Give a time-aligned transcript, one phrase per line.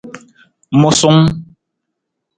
[0.79, 1.19] Musung.